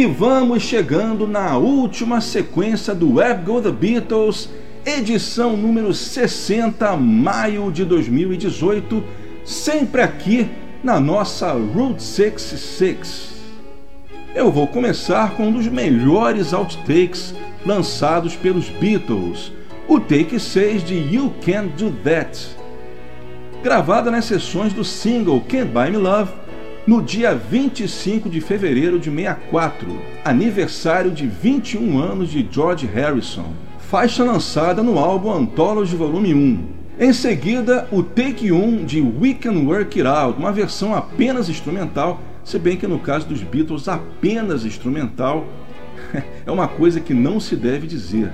[0.00, 4.48] E vamos chegando na última sequência do Web Go The Beatles,
[4.82, 9.04] edição número 60, maio de 2018,
[9.44, 10.48] sempre aqui
[10.82, 13.28] na nossa Route 66.
[14.34, 17.34] Eu vou começar com um dos melhores outtakes
[17.66, 19.52] lançados pelos Beatles,
[19.86, 22.56] o take 6 de You Can't Do That,
[23.62, 26.32] gravada nas sessões do single Can't Buy Me Love
[26.86, 34.24] no dia 25 de fevereiro de 64, aniversário de 21 anos de George Harrison, faixa
[34.24, 36.64] lançada no álbum Anthology Volume 1.
[36.98, 42.20] Em seguida, o Take 1 de We Can Work It Out, uma versão apenas instrumental,
[42.44, 45.46] se bem que no caso dos Beatles, apenas instrumental
[46.46, 48.32] é uma coisa que não se deve dizer.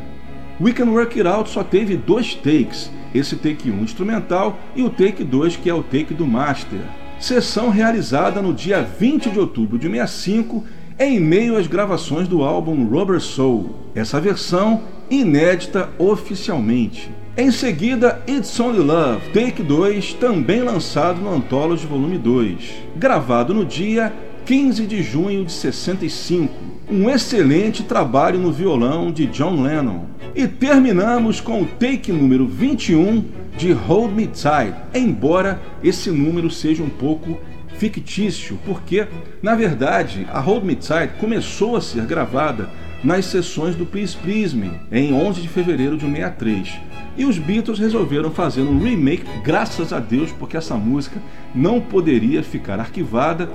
[0.61, 4.91] We Can Work It Out só teve dois takes, esse take 1 instrumental e o
[4.91, 6.81] take 2 que é o take do master
[7.27, 10.65] sessão realizada no dia 20 de outubro de 65,
[10.97, 13.75] em meio às gravações do álbum Rubber Soul.
[13.97, 17.11] Essa versão inédita oficialmente.
[17.37, 23.65] Em seguida, It's Only Love, Take 2, também lançado no Anthology Volume 2, gravado no
[23.65, 24.13] dia
[24.47, 26.76] 15 de junho de 65.
[26.89, 30.05] Um excelente trabalho no violão de John Lennon.
[30.37, 33.25] E terminamos com o take número 21
[33.57, 37.41] de Hold Me Tight, embora esse número seja um pouco
[37.77, 39.09] fictício, porque,
[39.43, 42.71] na verdade, a Hold Me Tight começou a ser gravada
[43.03, 46.73] nas sessões do Please Please Me, em 11 de fevereiro de 63.
[47.17, 51.21] E os Beatles resolveram fazer um remake, graças a Deus, porque essa música
[51.53, 53.51] não poderia ficar arquivada.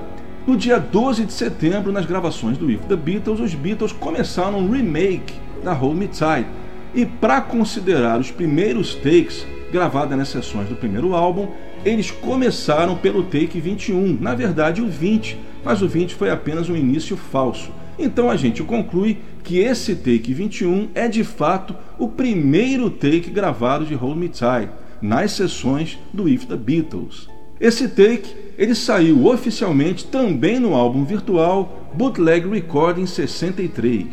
[0.45, 4.71] No dia 12 de setembro, nas gravações do If The Beatles, os Beatles começaram um
[4.71, 6.47] remake da Hold Me Tight.
[6.95, 11.47] E para considerar os primeiros takes gravados nas sessões do primeiro álbum,
[11.85, 16.75] eles começaram pelo take 21, na verdade o 20, mas o 20 foi apenas um
[16.75, 17.71] início falso.
[17.99, 23.85] Então a gente conclui que esse take 21 é de fato o primeiro take gravado
[23.85, 27.29] de Hold Me Tight nas sessões do If The Beatles.
[27.59, 34.05] Esse take ele saiu oficialmente também no álbum virtual Bootleg Recording 63.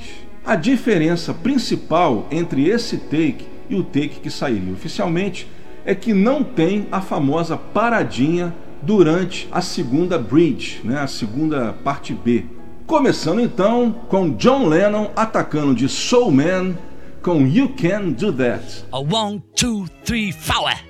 [0.43, 5.47] A diferença principal entre esse take e o take que sairia oficialmente
[5.85, 12.15] é que não tem a famosa paradinha durante a segunda bridge, né, a segunda parte
[12.15, 12.47] B.
[12.87, 16.75] Começando então com John Lennon atacando de Soul Man
[17.21, 18.87] com You Can Do That.
[18.93, 20.88] A one, two, three, four.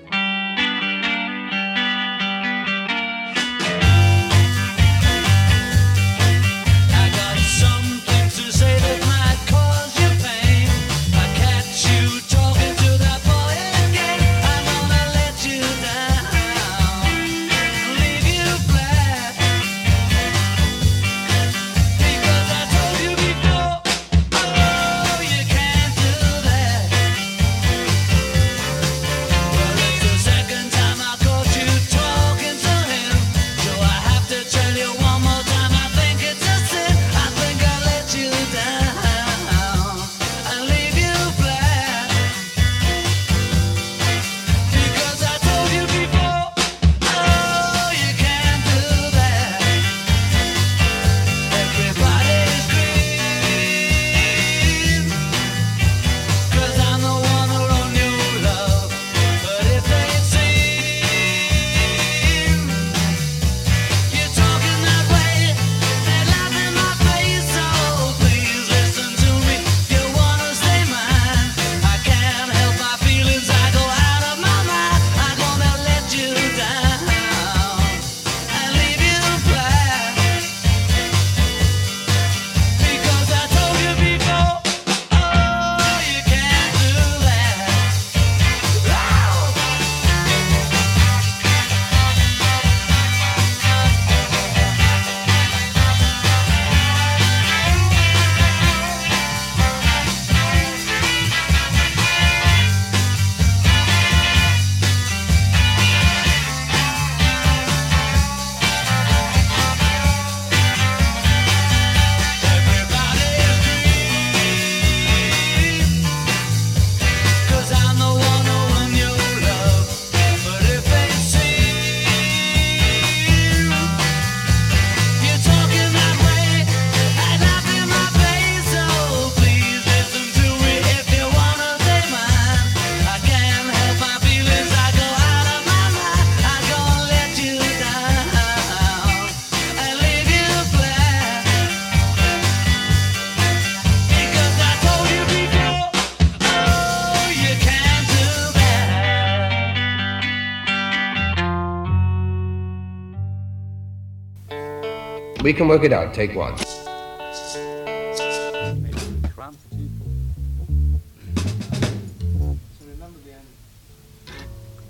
[155.43, 156.13] We can work it out.
[156.13, 156.55] Take one.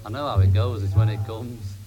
[0.07, 1.78] I know how it goes, it's when it comes.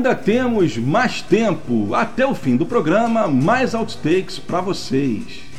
[0.00, 1.94] ainda temos mais tempo.
[1.94, 5.49] Até o fim do programa, mais outtakes para vocês.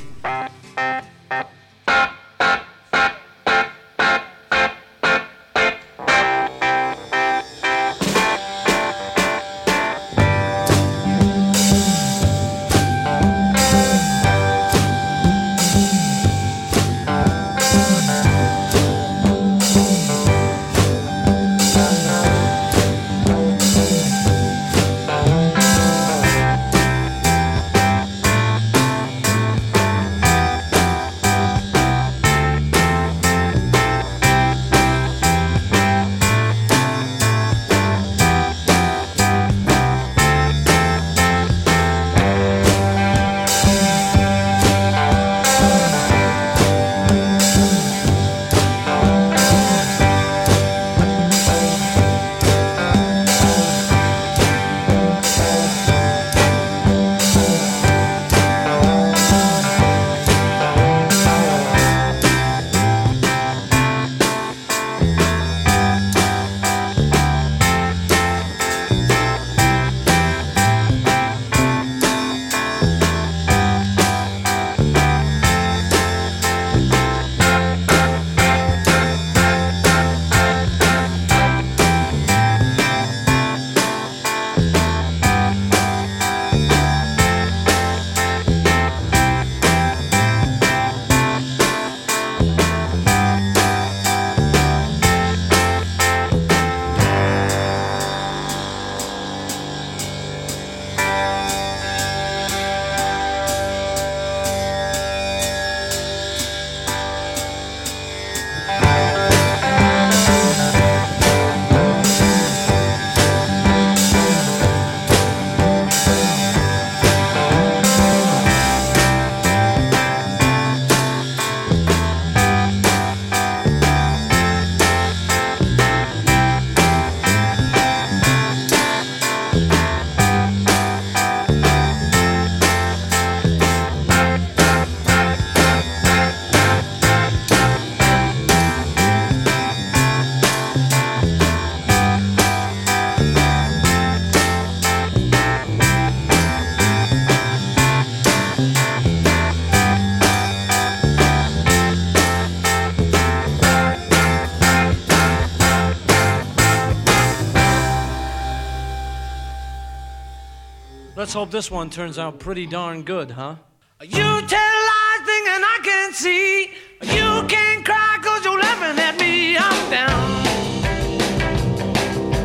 [161.32, 163.56] let's hope this one turns out pretty darn good, huh?
[164.02, 165.22] You tell lies
[165.64, 166.72] I can see.
[167.04, 169.56] You can't cry cause you're laughing at me.
[169.58, 170.42] I'm down.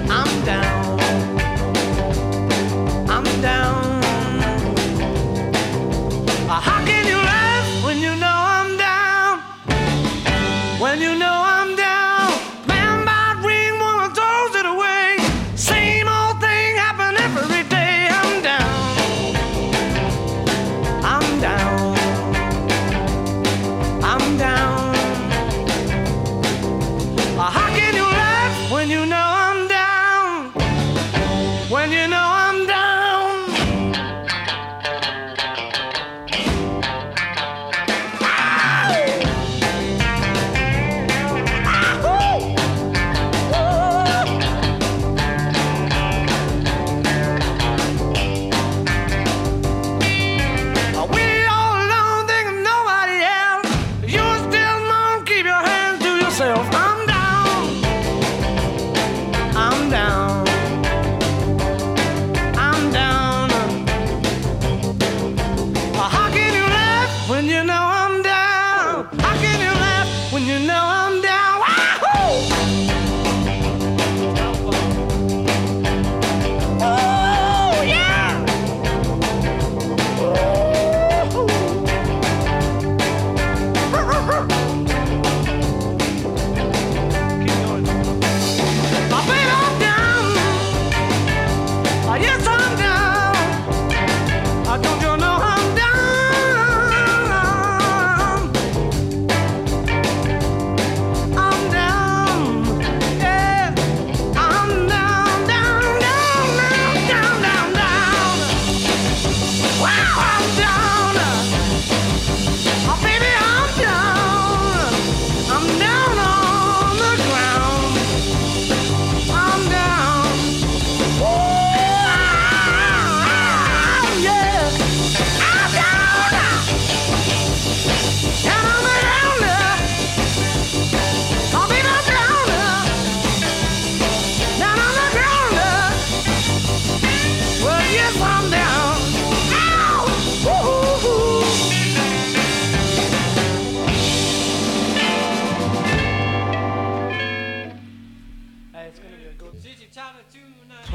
[0.08, 1.00] I'm down.
[3.10, 3.85] I'm down.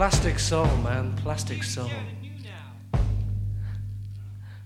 [0.02, 1.14] Plastic soul, man.
[1.18, 1.88] Plastic soul.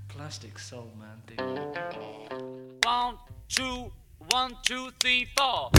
[0.08, 2.80] Plastic soul, man.
[2.86, 3.18] One,
[3.50, 3.92] two,
[4.32, 5.72] one, two, three, four.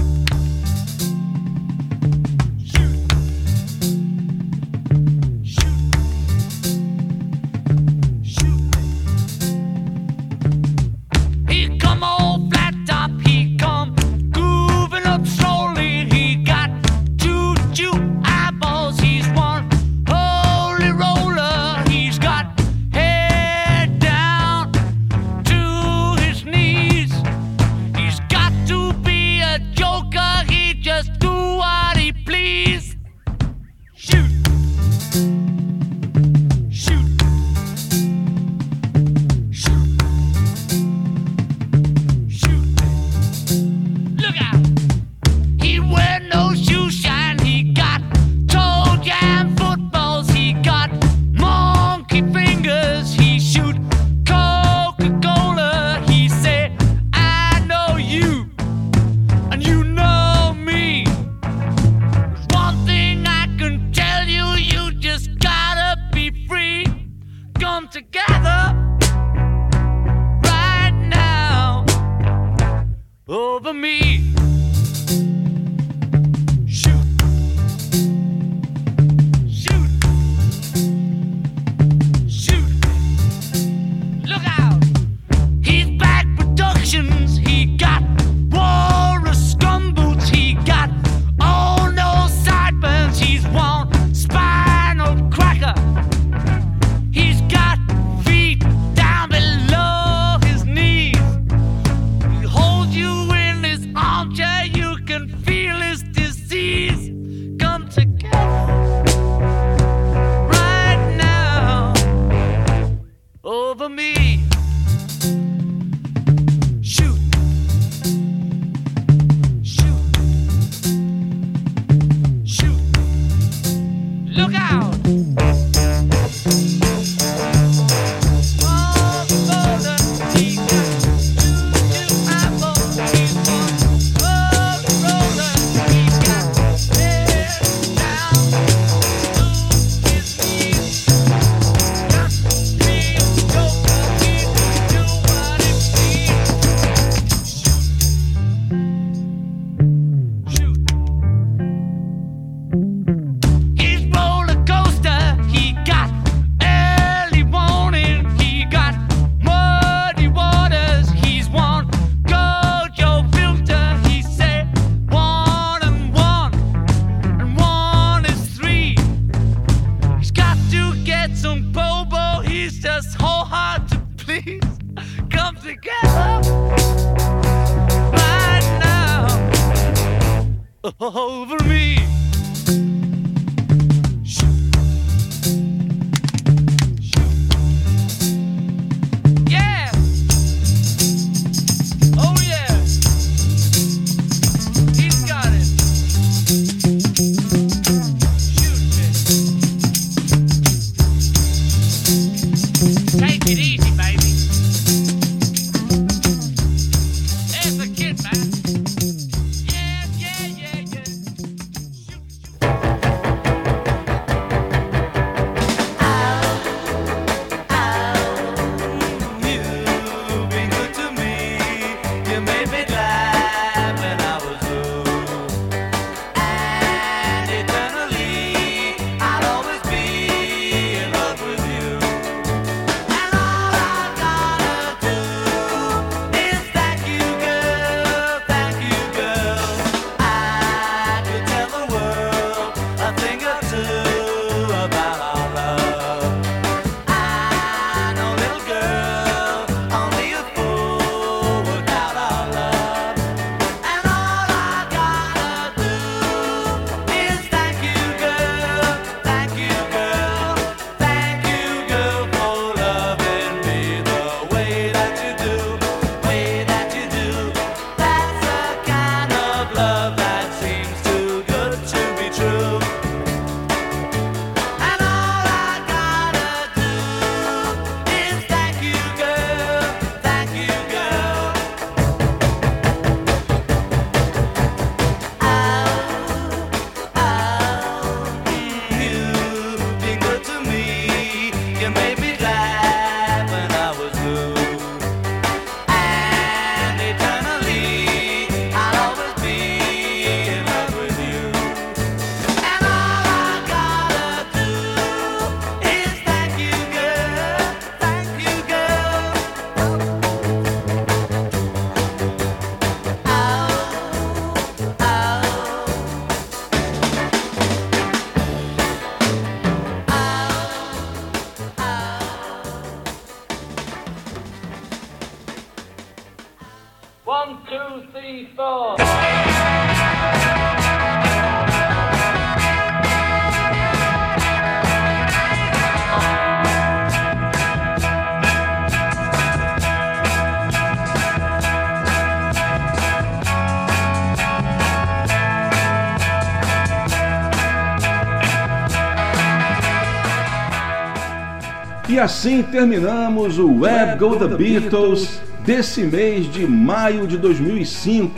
[352.27, 358.35] Assim terminamos o Web Go The Beatles desse mês de maio de 2005,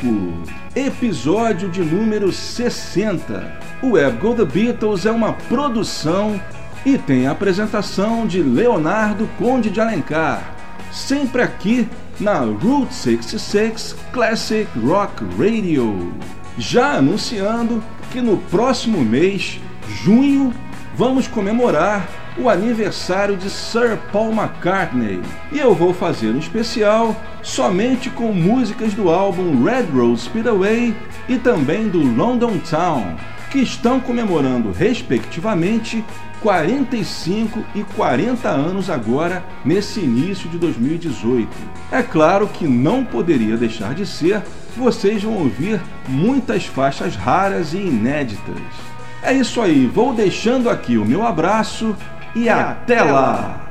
[0.77, 3.51] episódio de número 60.
[3.82, 6.39] O Web Go The Beatles é uma produção
[6.85, 10.55] e tem a apresentação de Leonardo Conde de Alencar,
[10.93, 11.89] sempre aqui
[12.20, 16.12] na Route 66 Classic Rock Radio.
[16.59, 17.82] Já anunciando
[18.12, 19.59] que no próximo mês,
[20.05, 20.52] junho,
[20.94, 25.20] vamos comemorar o aniversário de Sir Paul McCartney.
[25.51, 30.94] E eu vou fazer um especial somente com músicas do álbum Red Rose Speedway
[31.28, 33.16] e também do London Town,
[33.51, 36.05] que estão comemorando respectivamente
[36.40, 41.48] 45 e 40 anos agora nesse início de 2018.
[41.90, 44.43] É claro que não poderia deixar de ser,
[44.77, 48.60] vocês vão ouvir muitas faixas raras e inéditas.
[49.20, 51.97] É isso aí, vou deixando aqui o meu abraço
[52.39, 53.68] e até lá!